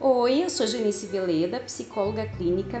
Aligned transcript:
Oi, 0.00 0.44
eu 0.44 0.48
sou 0.48 0.64
Janice 0.64 1.06
Veleda, 1.06 1.58
psicóloga 1.58 2.24
clínica, 2.24 2.80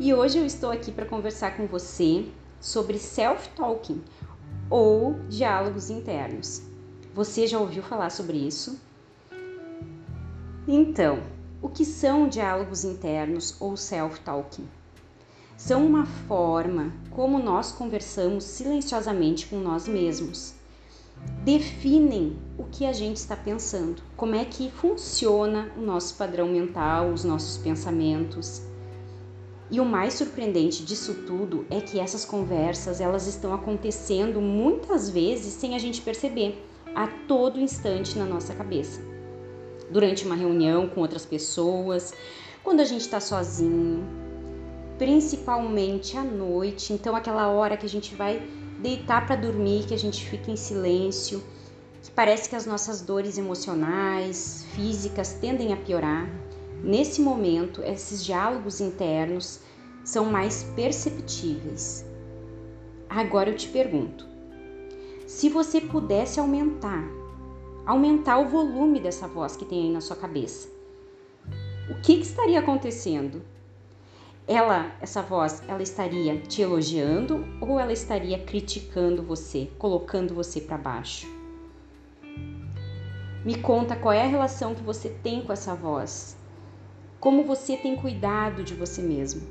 e 0.00 0.12
hoje 0.12 0.38
eu 0.38 0.44
estou 0.44 0.72
aqui 0.72 0.90
para 0.90 1.06
conversar 1.06 1.56
com 1.56 1.68
você 1.68 2.26
sobre 2.60 2.98
self-talking 2.98 4.02
ou 4.68 5.14
diálogos 5.28 5.88
internos. 5.88 6.60
Você 7.14 7.46
já 7.46 7.60
ouviu 7.60 7.80
falar 7.80 8.10
sobre 8.10 8.38
isso? 8.38 8.76
Então, 10.66 11.22
o 11.62 11.68
que 11.68 11.84
são 11.84 12.28
diálogos 12.28 12.82
internos 12.82 13.54
ou 13.60 13.76
self-talking? 13.76 14.66
São 15.56 15.86
uma 15.86 16.06
forma 16.06 16.92
como 17.10 17.38
nós 17.38 17.70
conversamos 17.70 18.42
silenciosamente 18.42 19.46
com 19.46 19.60
nós 19.60 19.86
mesmos 19.86 20.57
definem 21.44 22.36
o 22.58 22.64
que 22.64 22.84
a 22.84 22.92
gente 22.92 23.16
está 23.16 23.36
pensando, 23.36 24.02
como 24.16 24.34
é 24.34 24.44
que 24.44 24.70
funciona 24.70 25.70
o 25.76 25.80
nosso 25.80 26.14
padrão 26.16 26.48
mental, 26.48 27.10
os 27.10 27.24
nossos 27.24 27.56
pensamentos. 27.56 28.62
E 29.70 29.80
o 29.80 29.84
mais 29.84 30.14
surpreendente 30.14 30.84
disso 30.84 31.14
tudo 31.26 31.66
é 31.70 31.80
que 31.80 32.00
essas 32.00 32.24
conversas 32.24 33.00
elas 33.00 33.26
estão 33.26 33.52
acontecendo 33.52 34.40
muitas 34.40 35.08
vezes 35.10 35.54
sem 35.54 35.74
a 35.74 35.78
gente 35.78 36.00
perceber, 36.00 36.64
a 36.94 37.06
todo 37.06 37.60
instante 37.60 38.18
na 38.18 38.24
nossa 38.24 38.54
cabeça. 38.54 39.00
Durante 39.90 40.24
uma 40.24 40.34
reunião 40.34 40.88
com 40.88 41.00
outras 41.00 41.24
pessoas, 41.24 42.12
quando 42.62 42.80
a 42.80 42.84
gente 42.84 43.02
está 43.02 43.20
sozinho, 43.20 44.04
principalmente 44.98 46.16
à 46.16 46.24
noite, 46.24 46.92
então 46.92 47.14
aquela 47.14 47.48
hora 47.48 47.76
que 47.76 47.86
a 47.86 47.88
gente 47.88 48.14
vai 48.14 48.42
deitar 48.78 49.26
para 49.26 49.36
dormir, 49.36 49.86
que 49.86 49.94
a 49.94 49.98
gente 49.98 50.24
fica 50.28 50.50
em 50.50 50.56
silêncio, 50.56 51.42
que 52.02 52.10
parece 52.10 52.48
que 52.48 52.56
as 52.56 52.64
nossas 52.64 53.00
dores 53.00 53.36
emocionais, 53.36 54.64
físicas 54.74 55.34
tendem 55.34 55.72
a 55.72 55.76
piorar. 55.76 56.28
Nesse 56.82 57.20
momento, 57.20 57.82
esses 57.82 58.24
diálogos 58.24 58.80
internos 58.80 59.60
são 60.04 60.24
mais 60.24 60.62
perceptíveis. 60.76 62.04
Agora 63.10 63.50
eu 63.50 63.56
te 63.56 63.68
pergunto: 63.68 64.26
se 65.26 65.48
você 65.48 65.80
pudesse 65.80 66.38
aumentar, 66.38 67.04
aumentar 67.84 68.38
o 68.38 68.48
volume 68.48 69.00
dessa 69.00 69.26
voz 69.26 69.56
que 69.56 69.64
tem 69.64 69.84
aí 69.84 69.92
na 69.92 70.00
sua 70.00 70.16
cabeça, 70.16 70.68
o 71.90 72.00
que, 72.00 72.16
que 72.16 72.22
estaria 72.22 72.60
acontecendo? 72.60 73.42
Ela, 74.48 74.90
essa 74.98 75.20
voz, 75.20 75.62
ela 75.68 75.82
estaria 75.82 76.40
te 76.40 76.62
elogiando 76.62 77.46
ou 77.60 77.78
ela 77.78 77.92
estaria 77.92 78.38
criticando 78.38 79.22
você, 79.22 79.70
colocando 79.78 80.34
você 80.34 80.58
para 80.58 80.78
baixo? 80.78 81.26
Me 83.44 83.60
conta 83.60 83.94
qual 83.94 84.14
é 84.14 84.22
a 84.22 84.26
relação 84.26 84.74
que 84.74 84.82
você 84.82 85.10
tem 85.10 85.42
com 85.42 85.52
essa 85.52 85.74
voz. 85.74 86.34
Como 87.20 87.44
você 87.44 87.76
tem 87.76 87.94
cuidado 87.94 88.64
de 88.64 88.72
você 88.72 89.02
mesmo? 89.02 89.42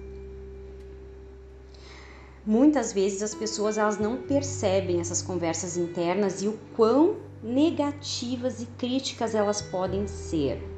Muitas 2.43 2.91
vezes 2.91 3.21
as 3.21 3.35
pessoas 3.35 3.77
elas 3.77 3.99
não 3.99 4.23
percebem 4.23 4.99
essas 4.99 5.21
conversas 5.21 5.77
internas 5.77 6.41
e 6.41 6.47
o 6.47 6.57
quão 6.75 7.17
negativas 7.43 8.63
e 8.63 8.65
críticas 8.65 9.35
elas 9.35 9.61
podem 9.61 10.07
ser 10.07 10.76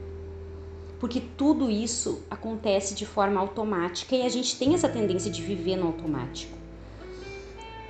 porque 1.00 1.22
tudo 1.38 1.70
isso 1.70 2.24
acontece 2.30 2.94
de 2.94 3.06
forma 3.06 3.40
automática 3.40 4.16
e 4.16 4.22
a 4.24 4.30
gente 4.30 4.58
tem 4.58 4.74
essa 4.74 4.90
tendência 4.90 5.32
de 5.32 5.42
viver 5.42 5.78
no 5.78 5.88
automático. 5.88 6.58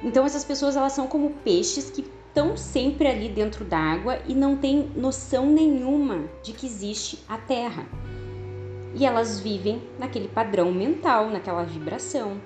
Então 0.03 0.25
essas 0.25 0.45
pessoas 0.45 0.75
elas 0.75 0.93
são 0.93 1.07
como 1.07 1.31
peixes 1.43 1.89
que 1.89 2.05
estão 2.27 2.55
sempre 2.55 3.07
ali 3.07 3.27
dentro 3.27 3.65
d'água 3.65 4.19
e 4.27 4.33
não 4.33 4.55
têm 4.55 4.91
noção 4.95 5.47
nenhuma 5.47 6.29
de 6.43 6.53
que 6.53 6.65
existe 6.65 7.19
a 7.27 7.37
Terra. 7.37 7.85
E 8.95 9.05
elas 9.05 9.39
vivem 9.39 9.81
naquele 9.97 10.27
padrão 10.27 10.71
mental, 10.71 11.29
naquela 11.29 11.63
vibração. 11.63 12.39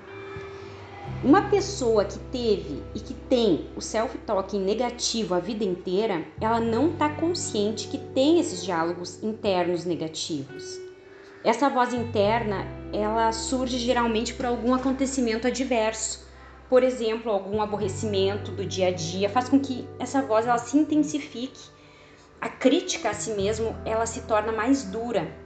Uma 1.24 1.48
pessoa 1.48 2.04
que 2.04 2.18
teve 2.30 2.82
e 2.94 3.00
que 3.00 3.14
tem 3.14 3.68
o 3.74 3.80
self-talking 3.80 4.60
negativo 4.60 5.34
a 5.34 5.38
vida 5.38 5.64
inteira, 5.64 6.22
ela 6.40 6.60
não 6.60 6.92
está 6.92 7.08
consciente 7.08 7.88
que 7.88 7.96
tem 7.96 8.38
esses 8.38 8.62
diálogos 8.62 9.22
internos 9.22 9.86
negativos. 9.86 10.78
Essa 11.42 11.70
voz 11.70 11.94
interna, 11.94 12.66
ela 12.92 13.32
surge 13.32 13.78
geralmente 13.78 14.34
por 14.34 14.46
algum 14.46 14.74
acontecimento 14.74 15.46
adverso. 15.46 16.26
Por 16.68 16.82
exemplo, 16.82 17.32
algum 17.32 17.62
aborrecimento 17.62 18.50
do 18.50 18.64
dia 18.64 18.88
a 18.88 18.90
dia 18.90 19.28
faz 19.28 19.48
com 19.48 19.58
que 19.58 19.88
essa 19.98 20.20
voz 20.20 20.46
ela 20.46 20.58
se 20.58 20.76
intensifique. 20.76 21.70
A 22.40 22.48
crítica 22.48 23.10
a 23.10 23.14
si 23.14 23.30
mesmo, 23.30 23.74
ela 23.86 24.04
se 24.04 24.22
torna 24.22 24.52
mais 24.52 24.84
dura 24.84 25.43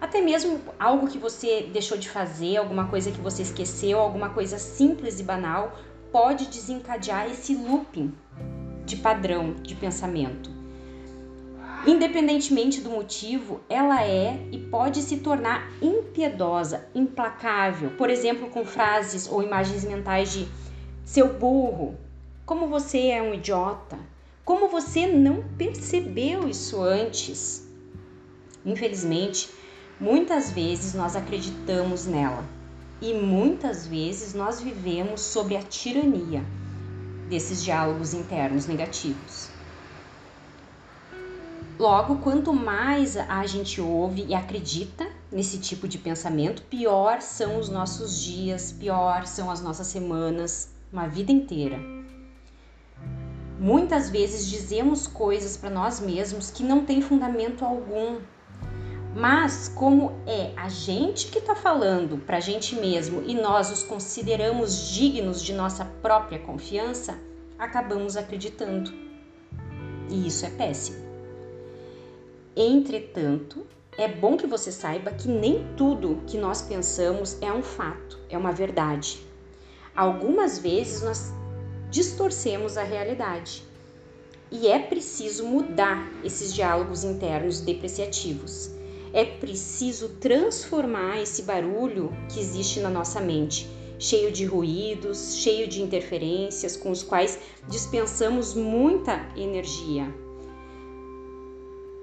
até 0.00 0.20
mesmo 0.20 0.60
algo 0.78 1.08
que 1.08 1.18
você 1.18 1.68
deixou 1.72 1.98
de 1.98 2.08
fazer, 2.08 2.56
alguma 2.56 2.86
coisa 2.88 3.10
que 3.10 3.20
você 3.20 3.42
esqueceu, 3.42 3.98
alguma 3.98 4.30
coisa 4.30 4.58
simples 4.58 5.18
e 5.18 5.22
banal, 5.22 5.76
pode 6.12 6.46
desencadear 6.46 7.30
esse 7.30 7.54
looping 7.54 8.14
de 8.84 8.96
padrão 8.96 9.54
de 9.54 9.74
pensamento. 9.74 10.58
Independentemente 11.86 12.80
do 12.80 12.90
motivo, 12.90 13.60
ela 13.68 14.04
é 14.04 14.38
e 14.50 14.58
pode 14.58 15.00
se 15.02 15.18
tornar 15.18 15.70
impiedosa, 15.80 16.86
implacável, 16.94 17.90
por 17.90 18.10
exemplo, 18.10 18.50
com 18.50 18.64
frases 18.64 19.30
ou 19.30 19.42
imagens 19.42 19.84
mentais 19.84 20.32
de 20.32 20.48
seu 21.04 21.32
burro, 21.34 21.96
como 22.44 22.66
você 22.66 23.08
é 23.08 23.22
um 23.22 23.32
idiota, 23.32 23.98
como 24.44 24.68
você 24.68 25.06
não 25.06 25.44
percebeu 25.56 26.48
isso 26.48 26.82
antes. 26.82 27.66
Infelizmente, 28.64 29.48
Muitas 30.00 30.52
vezes 30.52 30.94
nós 30.94 31.16
acreditamos 31.16 32.06
nela 32.06 32.44
e 33.02 33.12
muitas 33.14 33.84
vezes 33.84 34.32
nós 34.32 34.60
vivemos 34.60 35.20
sob 35.20 35.56
a 35.56 35.62
tirania 35.62 36.44
desses 37.28 37.64
diálogos 37.64 38.14
internos 38.14 38.66
negativos. 38.66 39.48
Logo, 41.76 42.18
quanto 42.18 42.52
mais 42.52 43.16
a 43.16 43.44
gente 43.44 43.80
ouve 43.80 44.24
e 44.28 44.34
acredita 44.36 45.06
nesse 45.32 45.58
tipo 45.58 45.88
de 45.88 45.98
pensamento, 45.98 46.62
pior 46.62 47.20
são 47.20 47.58
os 47.58 47.68
nossos 47.68 48.20
dias, 48.20 48.70
pior 48.70 49.26
são 49.26 49.50
as 49.50 49.60
nossas 49.60 49.88
semanas, 49.88 50.70
uma 50.92 51.08
vida 51.08 51.32
inteira. 51.32 51.78
Muitas 53.58 54.10
vezes 54.10 54.46
dizemos 54.46 55.08
coisas 55.08 55.56
para 55.56 55.70
nós 55.70 55.98
mesmos 55.98 56.52
que 56.52 56.62
não 56.62 56.84
têm 56.84 57.02
fundamento 57.02 57.64
algum 57.64 58.18
mas 59.14 59.68
como 59.74 60.12
é 60.26 60.52
a 60.56 60.68
gente 60.68 61.28
que 61.28 61.38
está 61.38 61.54
falando 61.54 62.18
para 62.18 62.36
a 62.36 62.40
gente 62.40 62.76
mesmo 62.76 63.22
e 63.26 63.34
nós 63.34 63.70
os 63.70 63.82
consideramos 63.82 64.88
dignos 64.90 65.42
de 65.42 65.52
nossa 65.52 65.84
própria 66.02 66.38
confiança, 66.38 67.18
acabamos 67.58 68.16
acreditando. 68.16 68.92
E 70.10 70.26
isso 70.26 70.44
é 70.46 70.50
péssimo. 70.50 70.98
Entretanto, 72.56 73.66
é 73.96 74.08
bom 74.08 74.36
que 74.36 74.46
você 74.46 74.70
saiba 74.70 75.10
que 75.10 75.28
nem 75.28 75.66
tudo 75.76 76.22
que 76.26 76.36
nós 76.36 76.62
pensamos 76.62 77.38
é 77.40 77.52
um 77.52 77.62
fato, 77.62 78.18
é 78.28 78.36
uma 78.36 78.52
verdade. 78.52 79.20
Algumas 79.94 80.58
vezes 80.58 81.02
nós 81.02 81.32
distorcemos 81.90 82.76
a 82.76 82.82
realidade. 82.82 83.64
E 84.50 84.68
é 84.68 84.78
preciso 84.78 85.44
mudar 85.44 86.08
esses 86.24 86.54
diálogos 86.54 87.04
internos 87.04 87.60
depreciativos 87.60 88.77
é 89.12 89.24
preciso 89.24 90.10
transformar 90.20 91.20
esse 91.20 91.42
barulho 91.42 92.12
que 92.28 92.40
existe 92.40 92.80
na 92.80 92.90
nossa 92.90 93.20
mente, 93.20 93.68
cheio 93.98 94.30
de 94.30 94.44
ruídos, 94.44 95.36
cheio 95.36 95.66
de 95.66 95.82
interferências, 95.82 96.76
com 96.76 96.90
os 96.90 97.02
quais 97.02 97.38
dispensamos 97.68 98.54
muita 98.54 99.20
energia. 99.36 100.12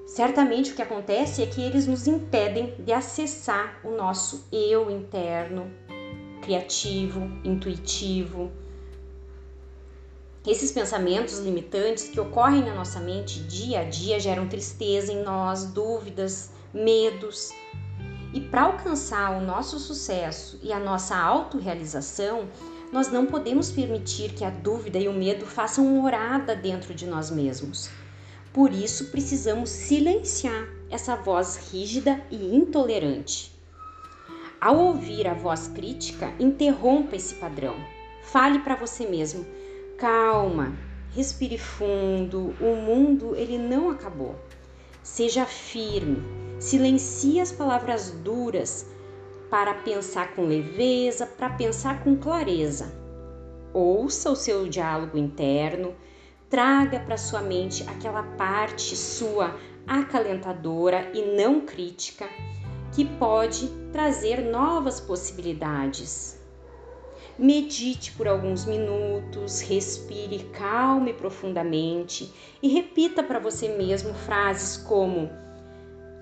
Certamente 0.07 0.71
o 0.71 0.75
que 0.75 0.81
acontece 0.81 1.41
é 1.41 1.45
que 1.45 1.61
eles 1.61 1.87
nos 1.87 2.07
impedem 2.07 2.73
de 2.79 2.93
acessar 2.93 3.81
o 3.83 3.91
nosso 3.91 4.47
eu 4.51 4.89
interno, 4.89 5.69
criativo, 6.41 7.19
intuitivo. 7.43 8.51
Esses 10.47 10.71
pensamentos 10.71 11.39
limitantes 11.39 12.07
que 12.07 12.19
ocorrem 12.19 12.63
na 12.63 12.73
nossa 12.73 12.99
mente 12.99 13.39
dia 13.39 13.81
a 13.81 13.83
dia 13.83 14.19
geram 14.19 14.47
tristeza 14.47 15.11
em 15.11 15.23
nós, 15.23 15.65
dúvidas, 15.65 16.51
medos. 16.75 17.53
E 18.33 18.41
para 18.41 18.63
alcançar 18.63 19.31
o 19.31 19.41
nosso 19.41 19.79
sucesso 19.79 20.59
e 20.61 20.73
a 20.73 20.79
nossa 20.79 21.15
autorrealização, 21.15 22.49
nós 22.91 23.09
não 23.09 23.25
podemos 23.25 23.71
permitir 23.71 24.33
que 24.33 24.43
a 24.43 24.49
dúvida 24.49 24.99
e 24.99 25.07
o 25.07 25.13
medo 25.13 25.45
façam 25.45 25.85
morada 25.85 26.53
dentro 26.53 26.93
de 26.93 27.07
nós 27.07 27.31
mesmos. 27.31 27.89
Por 28.51 28.73
isso, 28.73 29.05
precisamos 29.05 29.69
silenciar 29.69 30.67
essa 30.89 31.15
voz 31.15 31.71
rígida 31.71 32.21
e 32.29 32.55
intolerante. 32.55 33.53
Ao 34.59 34.77
ouvir 34.77 35.27
a 35.27 35.33
voz 35.33 35.67
crítica, 35.67 36.33
interrompa 36.39 37.15
esse 37.15 37.35
padrão. 37.35 37.75
Fale 38.23 38.59
para 38.59 38.75
você 38.75 39.05
mesmo: 39.05 39.45
calma, 39.97 40.73
respire 41.11 41.57
fundo, 41.57 42.53
o 42.59 42.75
mundo 42.75 43.35
ele 43.35 43.57
não 43.57 43.89
acabou. 43.89 44.35
Seja 45.03 45.45
firme, 45.45 46.44
Silencie 46.59 47.41
as 47.41 47.51
palavras 47.51 48.11
duras 48.11 48.87
para 49.49 49.73
pensar 49.73 50.33
com 50.33 50.45
leveza, 50.45 51.25
para 51.25 51.49
pensar 51.49 52.03
com 52.03 52.15
clareza. 52.15 52.93
Ouça 53.73 54.31
o 54.31 54.35
seu 54.35 54.67
diálogo 54.69 55.17
interno, 55.17 55.93
traga 56.49 56.99
para 56.99 57.17
sua 57.17 57.41
mente 57.41 57.83
aquela 57.83 58.23
parte 58.23 58.95
sua 58.95 59.53
acalentadora 59.85 61.11
e 61.13 61.35
não 61.35 61.61
crítica 61.61 62.25
que 62.93 63.03
pode 63.03 63.67
trazer 63.91 64.41
novas 64.41 65.01
possibilidades. 65.01 66.39
Medite 67.37 68.13
por 68.13 68.29
alguns 68.29 68.63
minutos, 68.63 69.59
respire 69.59 70.45
calme 70.53 71.11
e 71.11 71.13
profundamente 71.13 72.33
e 72.63 72.69
repita 72.69 73.21
para 73.21 73.39
você 73.39 73.67
mesmo 73.67 74.13
frases 74.13 74.77
como: 74.77 75.29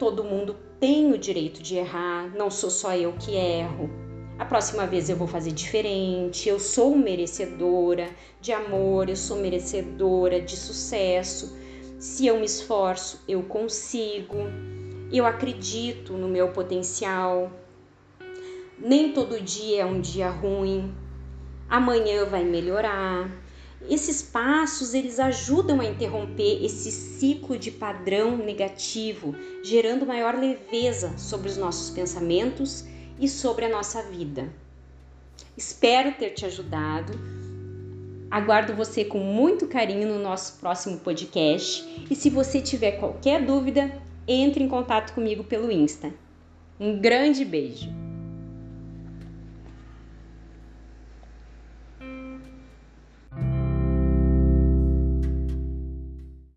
Todo 0.03 0.21
mundo 0.21 0.57
tem 0.81 1.13
o 1.13 1.17
direito 1.17 1.63
de 1.63 1.77
errar, 1.77 2.29
não 2.35 2.51
sou 2.51 2.69
só 2.69 2.93
eu 2.93 3.13
que 3.13 3.35
erro. 3.35 3.89
A 4.37 4.43
próxima 4.43 4.85
vez 4.85 5.09
eu 5.09 5.15
vou 5.15 5.29
fazer 5.29 5.53
diferente. 5.53 6.49
Eu 6.49 6.59
sou 6.59 6.93
merecedora 6.93 8.09
de 8.41 8.51
amor, 8.51 9.07
eu 9.07 9.15
sou 9.15 9.37
merecedora 9.37 10.41
de 10.41 10.57
sucesso. 10.57 11.57
Se 11.97 12.27
eu 12.27 12.37
me 12.37 12.45
esforço, 12.45 13.23
eu 13.29 13.43
consigo. 13.43 14.39
Eu 15.09 15.25
acredito 15.25 16.11
no 16.11 16.27
meu 16.27 16.49
potencial. 16.49 17.49
Nem 18.77 19.13
todo 19.13 19.39
dia 19.39 19.83
é 19.83 19.85
um 19.85 20.01
dia 20.01 20.29
ruim 20.29 20.93
amanhã 21.69 22.25
vai 22.25 22.43
melhorar. 22.43 23.31
Esses 23.89 24.21
passos 24.21 24.93
eles 24.93 25.19
ajudam 25.19 25.81
a 25.81 25.85
interromper 25.85 26.63
esse 26.63 26.91
ciclo 26.91 27.57
de 27.57 27.69
padrão 27.69 28.37
negativo, 28.37 29.35
gerando 29.63 30.05
maior 30.05 30.35
leveza 30.35 31.17
sobre 31.17 31.49
os 31.49 31.57
nossos 31.57 31.89
pensamentos 31.89 32.85
e 33.19 33.27
sobre 33.27 33.65
a 33.65 33.69
nossa 33.69 34.01
vida. 34.03 34.51
Espero 35.57 36.13
ter 36.13 36.31
te 36.31 36.45
ajudado. 36.45 37.13
Aguardo 38.31 38.73
você 38.73 39.05
com 39.05 39.19
muito 39.19 39.67
carinho 39.67 40.07
no 40.07 40.19
nosso 40.19 40.59
próximo 40.59 40.97
podcast 40.99 42.05
e 42.09 42.15
se 42.15 42.29
você 42.29 42.61
tiver 42.61 42.93
qualquer 42.93 43.45
dúvida, 43.45 44.01
entre 44.27 44.63
em 44.63 44.69
contato 44.69 45.13
comigo 45.13 45.43
pelo 45.43 45.71
Insta. 45.71 46.11
Um 46.79 46.99
grande 46.99 47.45
beijo! 47.45 48.02